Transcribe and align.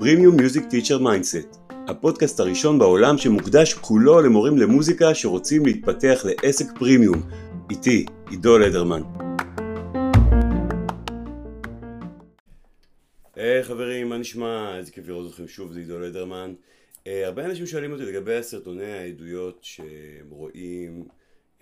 Premium 0.00 0.36
Music 0.36 0.64
Teacher 0.70 0.98
Mindset, 0.98 1.56
הפודקאסט 1.88 2.40
הראשון 2.40 2.78
בעולם 2.78 3.18
שמוקדש 3.18 3.74
כולו 3.74 4.20
למורים 4.20 4.58
למוזיקה 4.58 5.14
שרוצים 5.14 5.66
להתפתח 5.66 6.24
לעסק 6.24 6.66
פרימיום. 6.78 7.22
איתי, 7.70 8.06
עידו 8.30 8.58
לדרמן. 8.58 9.02
היי 13.36 13.60
hey, 13.60 13.64
חברים, 13.64 14.08
מה 14.08 14.18
נשמע? 14.18 14.78
איזה 14.78 14.92
כיף 14.92 15.08
לראות 15.08 15.30
אתכם 15.30 15.48
שוב, 15.48 15.72
זה 15.72 15.80
עידו 15.80 16.00
לדרמן. 16.00 16.54
Uh, 16.98 17.08
הרבה 17.24 17.44
אנשים 17.44 17.66
שואלים 17.66 17.92
אותי 17.92 18.02
לגבי 18.02 18.36
הסרטוני 18.36 18.92
העדויות 18.92 19.58
שהם 19.62 20.30
רואים 20.30 21.04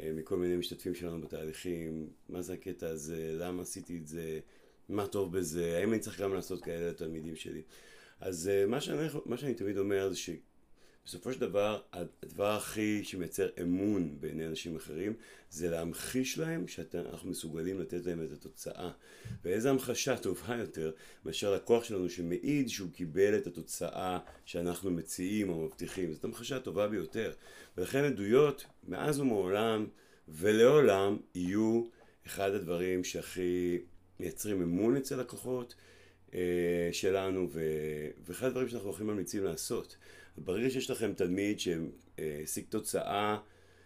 מכל 0.03 0.37
מיני 0.37 0.57
משתתפים 0.57 0.95
שלנו 0.95 1.21
בתהליכים, 1.21 2.09
מה 2.29 2.43
זה 2.43 2.53
הקטע 2.53 2.89
הזה, 2.89 3.33
למה 3.33 3.63
עשיתי 3.63 3.99
את 3.99 4.07
זה, 4.07 4.41
מה 4.89 5.07
טוב 5.07 5.39
בזה, 5.39 5.79
האם 5.79 5.93
אני 5.93 6.01
צריך 6.01 6.21
גם 6.21 6.35
לעשות 6.35 6.65
כאלה 6.65 6.91
לתלמידים 6.91 7.37
שלי. 7.37 7.63
אז 8.21 8.51
uh, 8.51 8.71
מה 8.71 8.81
שאני, 8.81 9.09
מה 9.27 9.37
שאני 9.37 9.55
תמיד 9.55 9.79
אומר 9.79 10.09
זה 10.09 10.17
שבסופו 11.09 11.33
של 11.33 11.41
דבר 11.41 11.81
הדבר 11.93 12.51
הכי 12.51 13.05
שמייצר 13.05 13.49
אמון 13.63 14.17
בעיני 14.21 14.47
אנשים 14.47 14.77
אחרים 14.77 15.13
זה 15.51 15.71
להמחיש 15.71 16.39
להם 16.39 16.69
שאנחנו 16.69 17.31
מסוגלים 17.31 17.81
לתת 17.81 18.07
להם 18.07 18.25
את 18.25 18.33
התוצאה. 18.33 18.91
ואיזה 19.45 19.71
המחשה 19.71 20.17
טובה 20.17 20.57
יותר 20.57 20.93
מאשר 21.25 21.55
לקוח 21.55 21.85
שלנו 21.85 22.11
שמעיד 22.11 22.69
שהוא 22.69 22.91
קיבל 22.93 23.39
את 23.39 23.47
התוצאה 23.47 24.19
שאנחנו 24.45 24.91
מציעים 24.91 25.49
או 25.49 25.65
מבטיחים. 25.65 26.13
זאת 26.13 26.25
המחשה 26.25 26.57
הטובה 26.57 26.89
ביותר. 26.89 27.33
ולכן 27.77 28.05
עדויות 28.05 28.65
מאז 28.89 29.21
ומעולם 29.21 29.87
ולעולם 30.29 31.17
יהיו 31.35 31.85
אחד 32.27 32.51
הדברים 32.51 33.05
שהכי 33.05 33.79
מייצרים 34.21 34.63
אמון 34.63 34.97
אצל 34.97 35.21
לקוחות. 35.21 35.75
אה, 36.35 36.89
שלנו, 36.93 37.49
ואחד 38.27 38.47
הדברים 38.47 38.69
שאנחנו 38.69 38.91
הכי 38.91 39.05
ממליצים 39.05 39.45
לעשות. 39.45 39.97
ברגע 40.37 40.71
שיש 40.71 40.91
לכם 40.91 41.13
תלמיד 41.13 41.61
שהשיג 41.61 42.65
תוצאה 42.69 43.39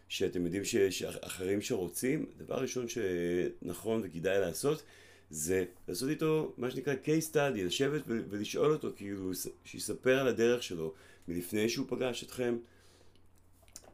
שאתם 0.08 0.44
יודעים 0.44 0.64
שיש 0.64 1.02
אחרים 1.02 1.60
שרוצים, 1.60 2.26
דבר 2.36 2.54
ראשון 2.54 2.86
שנכון 2.88 4.00
וכדאי 4.04 4.40
לעשות 4.40 4.82
זה 5.30 5.64
לעשות 5.88 6.08
איתו 6.08 6.52
מה 6.56 6.70
שנקרא 6.70 6.94
case 7.04 7.32
study, 7.32 7.64
לשבת 7.64 8.02
ולשאול 8.06 8.72
אותו, 8.72 8.90
כאילו 8.96 9.30
שיספר 9.64 10.18
על 10.18 10.28
הדרך 10.28 10.62
שלו 10.62 10.94
מלפני 11.28 11.68
שהוא 11.68 11.86
פגש 11.88 12.24
אתכם, 12.24 12.56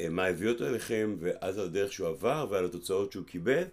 אה, 0.01 0.09
מה 0.09 0.27
הביא 0.27 0.49
אותו 0.49 0.67
אליכם, 0.67 1.17
ואז 1.19 1.59
על 1.59 1.65
הדרך 1.65 1.93
שהוא 1.93 2.09
עבר 2.09 2.47
ועל 2.51 2.65
התוצאות 2.65 3.13
שהוא 3.13 3.25
קיבל, 3.25 3.65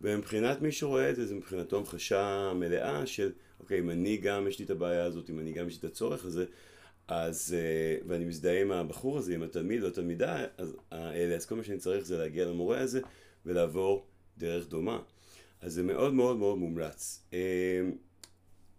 ומבחינת 0.00 0.62
מי 0.62 0.72
שרואה 0.72 1.10
את 1.10 1.16
זה, 1.16 1.26
זה 1.26 1.34
מבחינתו 1.34 1.78
המחשה 1.78 2.52
מלאה 2.54 3.06
של 3.06 3.32
אוקיי, 3.60 3.78
אם 3.78 3.90
אני 3.90 4.16
גם 4.16 4.48
יש 4.48 4.58
לי 4.58 4.64
את 4.64 4.70
הבעיה 4.70 5.04
הזאת, 5.04 5.30
אם 5.30 5.38
אני 5.38 5.52
גם 5.52 5.68
יש 5.68 5.74
לי 5.74 5.78
את 5.78 5.84
הצורך 5.92 6.24
הזה, 6.24 6.44
אז, 7.08 7.56
אה, 7.58 8.08
ואני 8.08 8.24
מזדהה 8.24 8.60
עם 8.60 8.72
הבחור 8.72 9.18
הזה, 9.18 9.34
עם 9.34 9.42
התלמיד 9.42 9.82
או 9.82 9.88
התלמידה, 9.88 10.44
אז 10.58 10.76
האלה, 10.90 11.34
אז 11.34 11.46
כל 11.46 11.54
מה 11.54 11.62
שאני 11.62 11.78
צריך 11.78 12.04
זה 12.04 12.18
להגיע 12.18 12.44
למורה 12.44 12.80
הזה 12.80 13.00
ולעבור 13.46 14.06
דרך 14.38 14.68
דומה. 14.68 15.00
אז 15.60 15.72
זה 15.72 15.82
מאוד 15.82 16.14
מאוד 16.14 16.36
מאוד 16.36 16.58
מומלץ. 16.58 17.22
אה, 17.32 17.38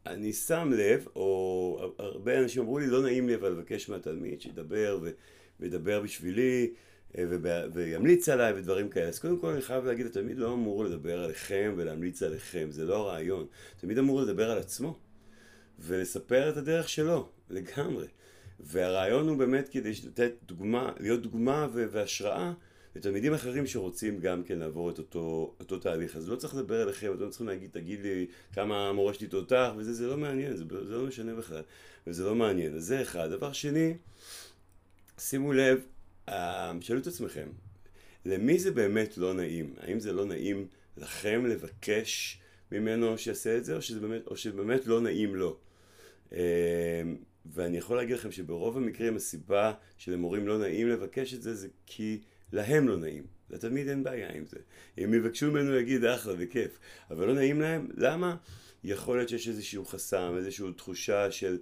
אני 0.05 0.33
שם 0.33 0.71
לב, 0.77 1.07
או 1.15 1.93
הרבה 1.97 2.39
אנשים 2.39 2.61
אמרו 2.61 2.79
לי, 2.79 2.87
לא 2.87 3.01
נעים 3.01 3.27
לי 3.27 3.35
אבל 3.35 3.49
לבקש 3.49 3.89
מהתלמיד 3.89 4.41
שידבר 4.41 4.99
וידבר 5.59 6.01
בשבילי, 6.01 6.73
אה, 7.17 7.23
וימליץ 7.73 8.29
עליי 8.29 8.53
ודברים 8.53 8.89
כאלה. 8.89 9.07
אז 9.07 9.19
קודם 9.19 9.39
כל 9.39 9.49
אני 9.49 9.61
חייב 9.61 9.85
להגיד, 9.85 10.05
התלמיד 10.05 10.37
לא 10.37 10.53
אמור 10.53 10.85
לדבר 10.85 11.23
עליכם 11.23 11.73
ולהמליץ 11.77 12.23
עליכם, 12.23 12.67
זה 12.71 12.85
לא 12.85 12.95
הרעיון. 12.95 13.45
תמיד 13.77 13.97
אמור 13.97 14.21
לדבר 14.21 14.51
על 14.51 14.57
עצמו 14.57 14.99
ולספר 15.79 16.49
את 16.49 16.57
הדרך 16.57 16.89
שלו, 16.89 17.29
לגמרי. 17.49 18.07
והרעיון 18.59 19.27
הוא 19.27 19.37
באמת 19.37 19.69
כדי 19.69 19.91
לתת 20.05 20.31
דוגמה, 20.43 20.91
להיות 20.99 21.21
דוגמה 21.21 21.67
והשראה 21.71 22.53
לתלמידים 22.95 23.33
אחרים 23.33 23.67
שרוצים 23.67 24.19
גם 24.19 24.43
כן 24.43 24.59
לעבור 24.59 24.89
את 24.89 24.97
אותו, 24.97 25.55
אותו 25.59 25.79
תהליך. 25.79 26.15
אז 26.15 26.29
לא 26.29 26.35
צריך 26.35 26.55
לדבר 26.55 26.83
אליכם, 26.83 27.13
אתם 27.13 27.23
לא 27.23 27.29
צריכים 27.29 27.47
להגיד, 27.47 27.69
תגיד 27.71 28.01
לי 28.01 28.27
כמה 28.53 28.89
המורה 28.89 29.13
שלי 29.13 29.27
תותח, 29.27 29.71
וזה 29.77 29.93
זה 29.93 30.07
לא 30.07 30.17
מעניין, 30.17 30.55
זה, 30.55 30.63
זה 30.87 30.93
לא 30.93 31.05
משנה 31.05 31.35
בכלל, 31.35 31.61
וזה 32.07 32.23
לא 32.23 32.35
מעניין. 32.35 32.75
אז 32.75 32.85
זה 32.85 33.01
אחד. 33.01 33.29
דבר 33.29 33.51
שני, 33.51 33.93
שימו 35.17 35.53
לב, 35.53 35.85
שאלו 36.81 36.99
את 36.99 37.07
עצמכם, 37.07 37.47
למי 38.25 38.59
זה 38.59 38.71
באמת 38.71 39.17
לא 39.17 39.33
נעים? 39.33 39.73
האם 39.77 39.99
זה 39.99 40.13
לא 40.13 40.25
נעים 40.25 40.67
לכם 40.97 41.45
לבקש 41.45 42.39
ממנו 42.71 43.17
שיעשה 43.17 43.57
את 43.57 43.65
זה, 43.65 43.75
או 43.75 43.81
שזה 43.81 43.99
באמת, 43.99 44.27
או 44.27 44.37
שבאמת 44.37 44.87
לא 44.87 45.01
נעים 45.01 45.35
לו? 45.35 45.57
ואני 47.53 47.77
יכול 47.77 47.97
להגיד 47.97 48.15
לכם 48.15 48.31
שברוב 48.31 48.77
המקרים 48.77 49.15
הסיבה 49.15 49.73
שלמורים 49.97 50.47
לא 50.47 50.57
נעים 50.57 50.89
לבקש 50.89 51.33
את 51.33 51.41
זה, 51.41 51.55
זה 51.55 51.67
כי 51.85 52.21
להם 52.51 52.87
לא 52.87 52.97
נעים. 52.97 53.23
לתלמיד 53.49 53.87
אין 53.87 54.03
בעיה 54.03 54.31
עם 54.33 54.45
זה. 54.45 54.57
אם 54.97 55.13
יבקשו 55.13 55.51
ממנו 55.51 55.71
להגיד 55.71 56.05
אחלה 56.05 56.33
וכיף, 56.37 56.79
אבל 57.11 57.27
לא 57.27 57.33
נעים 57.33 57.61
להם, 57.61 57.87
למה? 57.97 58.35
יכול 58.83 59.17
להיות 59.17 59.29
שיש 59.29 59.47
איזשהו 59.47 59.85
חסם, 59.85 60.33
איזושהי 60.37 60.65
תחושה 60.77 61.31
של 61.31 61.57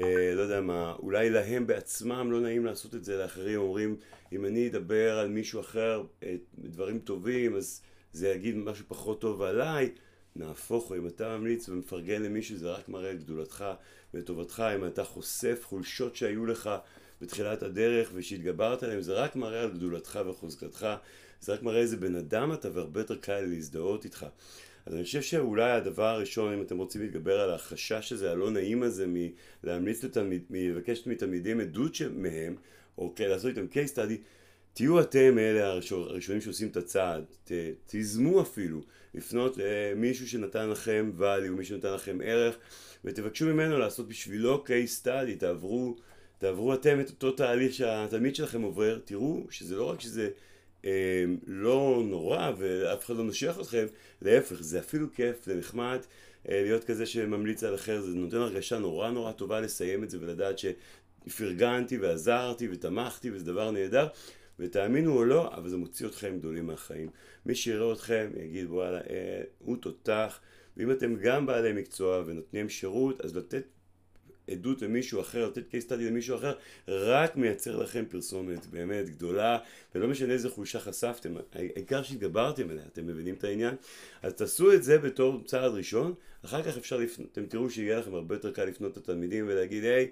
אה, 0.00 0.34
לא 0.34 0.42
יודע 0.42 0.60
מה, 0.60 0.94
אולי 0.98 1.30
להם 1.30 1.66
בעצמם 1.66 2.32
לא 2.32 2.40
נעים 2.40 2.64
לעשות 2.64 2.94
את 2.94 3.04
זה 3.04 3.16
לאחרים, 3.16 3.60
אומרים 3.60 3.96
אם 4.32 4.44
אני 4.44 4.68
אדבר 4.68 5.18
על 5.18 5.28
מישהו 5.28 5.60
אחר 5.60 6.04
אה, 6.22 6.34
דברים 6.58 6.98
טובים 6.98 7.56
אז 7.56 7.82
זה 8.12 8.28
יגיד 8.28 8.56
משהו 8.56 8.84
פחות 8.88 9.20
טוב 9.20 9.42
עליי, 9.42 9.90
נהפוך 10.36 10.88
הוא, 10.88 10.96
אם 10.96 11.06
אתה 11.06 11.38
ממליץ 11.38 11.68
ומפרגן 11.68 12.22
למישהו 12.22 12.56
זה 12.56 12.70
רק 12.70 12.88
מראה 12.88 13.12
את 13.12 13.24
גדולתך 13.24 13.64
וטובתך, 14.14 14.64
אם 14.76 14.86
אתה 14.86 15.04
חושף 15.04 15.60
חולשות 15.64 16.16
שהיו 16.16 16.46
לך 16.46 16.70
בתחילת 17.20 17.62
הדרך 17.62 18.10
ושהתגברת 18.14 18.82
עליהם, 18.82 19.00
זה 19.00 19.12
רק 19.12 19.36
מראה 19.36 19.62
על 19.62 19.70
גדולתך 19.70 20.20
וחוזקתך, 20.26 20.86
זה 21.40 21.52
רק 21.52 21.62
מראה 21.62 21.80
איזה 21.80 21.96
בן 21.96 22.14
אדם 22.14 22.52
אתה 22.52 22.68
והרבה 22.72 23.00
יותר 23.00 23.16
קל 23.16 23.40
להזדהות 23.40 24.04
איתך. 24.04 24.26
אז 24.86 24.94
אני 24.94 25.04
חושב 25.04 25.22
שאולי 25.22 25.70
הדבר 25.70 26.06
הראשון, 26.06 26.54
אם 26.54 26.62
אתם 26.62 26.78
רוצים 26.78 27.02
להתגבר 27.02 27.40
על 27.40 27.50
החשש 27.50 28.12
הזה, 28.12 28.30
הלא 28.30 28.50
נעים 28.50 28.82
הזה, 28.82 29.06
מלהמליץ 29.64 30.04
לתלמיד, 30.04 30.42
מלבקש 30.50 31.06
מתלמידים 31.06 31.60
עדות 31.60 31.96
מהם, 32.14 32.56
או 32.98 33.12
כן, 33.16 33.28
לעשות 33.28 33.50
איתם 33.50 33.66
case 33.72 33.94
study, 33.94 34.16
תהיו 34.74 35.00
אתם 35.00 35.38
אלה 35.38 35.66
הראשונים 35.90 36.40
שעושים 36.40 36.68
את 36.68 36.76
הצעד, 36.76 37.24
ת, 37.44 37.52
תיזמו 37.86 38.42
אפילו 38.42 38.80
לפנות 39.14 39.56
למישהו 39.56 40.28
שנתן 40.28 40.68
לכם 40.68 41.12
value, 41.18 41.50
מישהו 41.50 41.74
שנתן 41.74 41.92
לכם 41.92 42.18
ערך, 42.24 42.56
ותבקשו 43.04 43.46
ממנו 43.46 43.78
לעשות 43.78 44.08
בשבילו 44.08 44.64
case 44.66 45.04
study, 45.04 45.38
תעברו, 45.38 45.96
תעברו 46.38 46.74
אתם 46.74 47.00
את 47.00 47.10
אותו 47.10 47.30
תהליך 47.30 47.74
שהתלמיד 47.74 48.36
שלכם 48.36 48.62
עובר, 48.62 48.98
תראו 49.04 49.46
שזה 49.50 49.76
לא 49.76 49.90
רק 49.90 50.00
שזה 50.00 50.30
אה, 50.84 51.24
לא 51.46 52.02
נורא 52.06 52.50
ואף 52.58 53.06
אחד 53.06 53.16
לא 53.16 53.24
נושך 53.24 53.56
אתכם, 53.60 53.86
להפך, 54.22 54.56
זה 54.60 54.78
אפילו 54.78 55.06
כיף, 55.14 55.44
זה 55.44 55.56
נחמד 55.56 55.98
אה, 56.48 56.62
להיות 56.62 56.84
כזה 56.84 57.06
שממליץ 57.06 57.64
על 57.64 57.74
אחר, 57.74 58.00
זה 58.00 58.14
נותן 58.14 58.36
הרגשה 58.36 58.78
נורא 58.78 59.10
נורא 59.10 59.32
טובה 59.32 59.60
לסיים 59.60 60.04
את 60.04 60.10
זה 60.10 60.18
ולדעת 60.20 60.56
שפרגנתי 60.58 61.98
ועזרתי 61.98 62.68
ותמכתי 62.72 63.30
וזה 63.30 63.44
דבר 63.44 63.70
נהדר 63.70 64.08
ותאמינו 64.58 65.16
או 65.16 65.24
לא, 65.24 65.54
אבל 65.54 65.68
זה 65.68 65.76
מוציא 65.76 66.06
אתכם 66.06 66.38
גדולים 66.38 66.66
מהחיים. 66.66 67.08
מי 67.46 67.54
שיראה 67.54 67.92
אתכם 67.92 68.30
יגיד 68.36 68.66
וואלה, 68.70 68.98
אה, 68.98 69.42
הוא 69.58 69.76
תותח 69.76 70.40
ואם 70.76 70.90
אתם 70.90 71.14
גם 71.14 71.46
בעלי 71.46 71.72
מקצוע 71.72 72.22
ונותנים 72.26 72.68
שירות, 72.68 73.20
אז 73.20 73.36
לתת 73.36 73.64
עדות 74.50 74.82
למישהו 74.82 75.20
אחר, 75.20 75.46
לתת 75.48 75.62
case 75.70 75.88
study 75.88 76.02
למישהו 76.02 76.36
אחר, 76.36 76.54
רק 76.88 77.36
מייצר 77.36 77.76
לכם 77.76 78.04
פרסומת 78.08 78.66
באמת 78.66 79.08
גדולה, 79.08 79.58
ולא 79.94 80.08
משנה 80.08 80.32
איזה 80.32 80.50
חולשה 80.50 80.80
חשפתם, 80.80 81.34
העיקר 81.52 82.02
שהתגברתם 82.02 82.70
עליה, 82.70 82.84
אתם 82.92 83.06
מבינים 83.06 83.34
את 83.34 83.44
העניין? 83.44 83.74
אז 84.22 84.32
תעשו 84.32 84.72
את 84.72 84.82
זה 84.82 84.98
בתור 84.98 85.42
צעד 85.44 85.72
ראשון, 85.72 86.14
אחר 86.44 86.62
כך 86.62 86.76
אפשר 86.76 86.96
לפנות, 86.96 87.28
אתם 87.32 87.46
תראו 87.46 87.70
שיהיה 87.70 87.98
לכם 87.98 88.14
הרבה 88.14 88.34
יותר 88.34 88.52
קל 88.52 88.64
לפנות 88.64 88.96
לתלמידים 88.96 89.44
ולהגיד, 89.48 89.84
היי, 89.84 90.10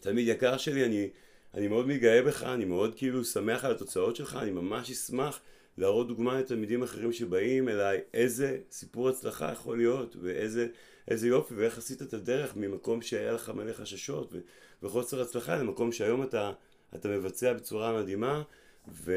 תלמיד 0.00 0.28
יקר 0.28 0.56
שלי, 0.56 0.84
אני, 0.84 1.08
אני 1.54 1.68
מאוד 1.68 1.86
מתגאה 1.86 2.22
בך, 2.22 2.42
אני 2.42 2.64
מאוד 2.64 2.94
כאילו 2.94 3.24
שמח 3.24 3.64
על 3.64 3.72
התוצאות 3.72 4.16
שלך, 4.16 4.38
אני 4.42 4.50
ממש 4.50 4.90
אשמח 4.90 5.40
להראות 5.78 6.08
דוגמה 6.08 6.38
לתלמידים 6.38 6.82
אחרים 6.82 7.12
שבאים 7.12 7.68
אליי, 7.68 8.00
איזה 8.14 8.58
סיפור 8.70 9.08
הצלחה 9.08 9.52
יכול 9.52 9.76
להיות, 9.76 10.16
ואיזה 10.22 10.66
איזה 11.08 11.28
יופי, 11.28 11.54
ואיך 11.54 11.78
עשית 11.78 12.02
את 12.02 12.14
הדרך 12.14 12.56
ממקום 12.56 13.02
שהיה 13.02 13.32
לך 13.32 13.48
מלא 13.48 13.72
חששות 13.72 14.34
וחוסר 14.82 15.22
הצלחה 15.22 15.56
למקום 15.56 15.92
שהיום 15.92 16.22
אתה, 16.22 16.52
אתה 16.94 17.08
מבצע 17.08 17.52
בצורה 17.52 18.02
מדהימה, 18.02 18.42
ו, 18.88 19.14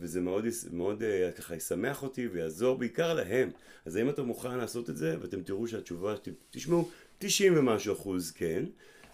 וזה 0.00 0.20
מאוד, 0.20 0.44
מאוד 0.72 1.02
אה, 1.02 1.30
ככה 1.32 1.56
ישמח 1.56 2.02
אותי 2.02 2.26
ויעזור 2.26 2.78
בעיקר 2.78 3.14
להם. 3.14 3.50
אז 3.84 3.96
האם 3.96 4.08
אתה 4.08 4.22
מוכן 4.22 4.58
לעשות 4.58 4.90
את 4.90 4.96
זה, 4.96 5.16
ואתם 5.20 5.42
תראו 5.42 5.68
שהתשובה, 5.68 6.14
תשמעו, 6.50 6.88
90 7.18 7.58
ומשהו 7.58 7.94
אחוז 7.94 8.30
כן, 8.30 8.64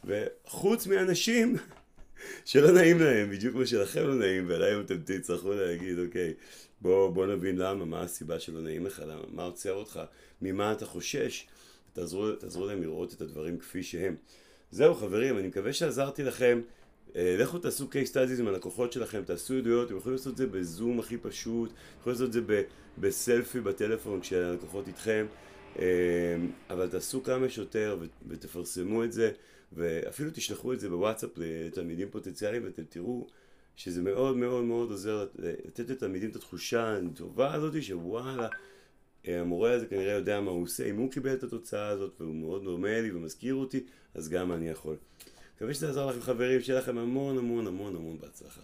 וחוץ 0.04 0.86
מאנשים 0.86 1.56
שלא 2.44 2.72
נעים 2.72 2.99
להם, 2.99 3.31
בדיוק 3.31 3.55
כמו 3.55 3.67
שלכם 3.67 4.06
לא 4.06 4.14
נעים, 4.14 4.49
ועליהם 4.49 4.81
אתם 4.81 4.96
תצטרכו 5.05 5.52
להגיד, 5.52 5.99
אוקיי, 5.99 6.34
בוא, 6.81 7.11
בוא 7.11 7.26
נבין 7.26 7.56
למה, 7.56 7.84
מה 7.84 8.00
הסיבה 8.00 8.40
שלא 8.40 8.61
נעים 8.61 8.87
לך, 8.87 9.02
למה, 9.06 9.22
מה 9.32 9.43
עוצר 9.43 9.72
אותך, 9.72 10.00
ממה 10.43 10.72
אתה 10.72 10.87
חושש, 10.87 11.46
תעזרו, 11.93 12.32
תעזרו 12.32 12.67
להם 12.67 12.82
לראות 12.82 13.12
את 13.12 13.20
הדברים 13.20 13.58
כפי 13.58 13.82
שהם. 13.82 14.17
זהו 14.70 14.94
חברים, 14.94 15.38
אני 15.38 15.49
מקווה 15.49 15.72
שעזרתי 15.72 16.22
לכם. 16.22 16.61
אה, 17.17 17.37
לכו 17.38 17.58
תעשו 17.58 17.88
case 17.93 18.12
studies 18.12 18.40
עם 18.40 18.49
הלקוחות 18.49 18.93
שלכם, 18.93 19.22
תעשו 19.22 19.55
עדויות, 19.55 19.87
אתם 19.87 19.96
יכולים 19.96 20.17
לעשות 20.17 20.32
את 20.32 20.37
זה 20.37 20.46
בזום 20.46 20.99
הכי 20.99 21.17
פשוט, 21.17 21.72
יכולים 22.00 22.14
לעשות 22.14 22.28
את 22.28 22.32
זה 22.32 22.40
בסלפי 22.99 23.61
בטלפון 23.61 24.20
כשהלקוחות 24.20 24.88
איתכם, 24.88 25.26
אבל 26.70 26.88
תעשו 26.90 27.22
כמה 27.22 27.49
שיותר 27.49 27.99
ותפרסמו 28.28 29.05
את 29.05 29.12
זה, 29.12 29.32
ואפילו 29.72 30.31
תשלחו 30.34 30.72
את 30.72 30.81
זה 30.81 30.88
בוואטסאפ 30.88 31.31
לתלמידים 31.37 32.11
פוטנציאליים 32.11 32.64
ואתם 32.64 32.82
תראו 32.88 33.26
שזה 33.76 34.02
מאוד 34.02 34.37
מאוד 34.37 34.64
מאוד 34.64 34.90
עוזר 34.90 35.26
לתת 35.38 35.90
לתלמידים 35.90 36.31
את 36.31 36.37
התחושה 36.37 36.96
הטובה 36.96 37.55
הזאת 37.55 37.82
שוואלה 37.82 38.49
אה, 39.28 39.40
המורה 39.40 39.72
הזה 39.72 39.87
כנראה 39.87 40.12
יודע 40.12 40.40
מה 40.40 40.50
הוא 40.50 40.62
עושה, 40.62 40.90
אם 40.90 40.96
הוא 40.96 41.11
קיבל 41.11 41.34
את 41.34 41.43
התוצאה 41.43 41.88
הזאת 41.88 42.20
והוא 42.20 42.34
מאוד 42.34 42.64
דומה 42.64 43.00
לי 43.00 43.12
ומזכיר 43.12 43.55
אותי, 43.55 43.84
אז 44.14 44.28
גם 44.28 44.52
אני 44.52 44.69
יכול. 44.69 44.96
מקווה 45.56 45.75
שזה 45.75 45.87
יעזור 45.87 46.11
לכם 46.11 46.20
חברים, 46.20 46.61
שיהיה 46.61 46.78
לכם 46.78 46.99
המון 46.99 47.38
המון 47.38 47.67
המון 47.67 47.96
המון 47.96 48.19
בהצלחה. 48.20 48.61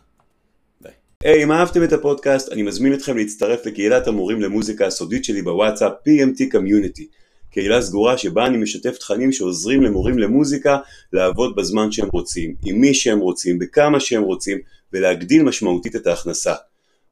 היי, 1.24 1.40
hey, 1.40 1.44
אם 1.44 1.52
אהבתם 1.52 1.84
את 1.84 1.92
הפודקאסט, 1.92 2.52
אני 2.52 2.62
מזמין 2.62 2.94
אתכם 2.94 3.16
להצטרף 3.16 3.66
לקהילת 3.66 4.06
המורים 4.06 4.40
למוזיקה 4.40 4.86
הסודית 4.86 5.24
שלי 5.24 5.42
בוואטסאפ, 5.42 5.92
PMT 5.92 6.54
Community. 6.54 7.02
קהילה 7.50 7.82
סגורה 7.82 8.18
שבה 8.18 8.46
אני 8.46 8.56
משתף 8.56 8.98
תכנים 8.98 9.32
שעוזרים 9.32 9.82
למורים 9.82 10.18
למוזיקה 10.18 10.78
לעבוד 11.12 11.56
בזמן 11.56 11.92
שהם 11.92 12.08
רוצים, 12.12 12.54
עם 12.64 12.80
מי 12.80 12.94
שהם 12.94 13.18
רוצים, 13.18 13.58
בכמה 13.58 14.00
שהם 14.00 14.22
רוצים, 14.22 14.58
ולהגדיל 14.92 15.42
משמעותית 15.42 15.96
את 15.96 16.06
ההכנסה. 16.06 16.54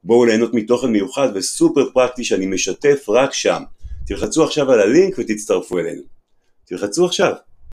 בואו 0.03 0.25
ליהנות 0.25 0.53
מתוכן 0.53 0.87
מיוחד 0.91 1.29
וסופר 1.35 1.89
פרקטי 1.93 2.23
שאני 2.23 2.45
משתף 2.45 3.05
רק 3.09 3.33
שם. 3.33 3.63
תלחצו 4.07 4.43
עכשיו 4.43 4.71
על 4.71 4.79
הלינק 4.79 5.15
ותצטרפו 5.17 5.79
אלינו. 5.79 6.01
תלחצו 6.65 7.05
עכשיו. 7.05 7.33